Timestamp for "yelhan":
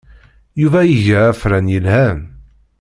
1.73-2.19